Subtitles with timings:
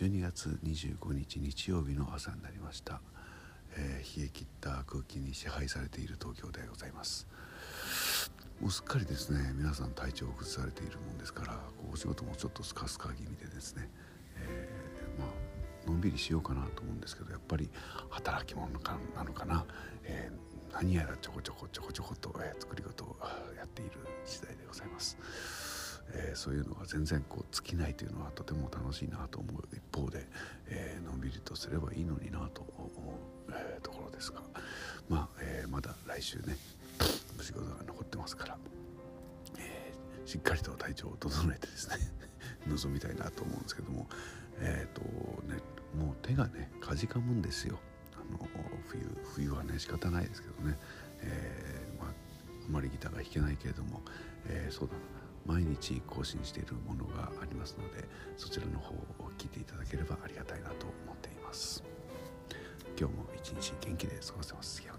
[0.00, 3.02] 12月25日日曜日の朝になりました、
[3.76, 7.26] えー、冷え切った空気に支配されている東京でございます
[8.62, 11.60] もうすっかりですね皆さん体調を崩されているもんですから
[11.92, 13.90] お仕事もちょっとスカスカ気味でですね、
[14.36, 17.68] えー、まあのんびりしようかなと思うんですけどやっぱり
[18.08, 18.70] 働き者
[19.14, 19.66] なのかな、
[20.04, 23.18] えー、何やらちょこちょこちょこちょこと、えー、作り事を
[23.54, 23.99] やっている。
[26.30, 30.26] えー、そういうのが全然こう尽きないというのはとても楽しいなと思う一方で、
[30.68, 32.88] えー、のんびりとすればいいのになと思
[33.48, 34.40] う、えー、ところですが
[35.08, 36.56] まあ、えまだ来週ね
[37.36, 38.58] お仕事が残ってますから、
[39.58, 39.92] え
[40.24, 41.96] しっかりと体調を整えてですね
[42.68, 44.08] 臨みたいなと思うんですけども
[44.60, 45.00] えっ、と
[45.48, 45.58] ね
[45.98, 47.80] もう手がねかじかむんですよ。
[48.14, 48.38] あの
[48.86, 49.02] 冬
[49.34, 50.78] 冬はね仕方ないですけどね、
[51.22, 52.12] えまあ、あ
[52.68, 54.02] まりギターが弾けないけれども、
[54.46, 55.00] えそうだな。
[55.46, 61.82] 毎日更新しているものがありますのでそちらの方を聞いていただければありがたいなと思っています。
[62.98, 64.94] 今日も一日元気で過ごせますよ